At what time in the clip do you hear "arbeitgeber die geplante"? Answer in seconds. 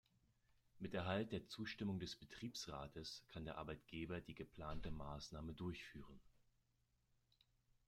3.59-4.89